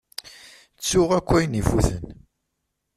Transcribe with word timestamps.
Ttuɣ 0.77 1.09
akk 1.17 1.29
ayen 1.37 1.59
ifuten. 1.61 2.03